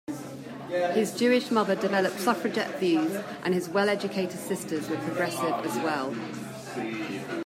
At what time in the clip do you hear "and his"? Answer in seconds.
3.43-3.69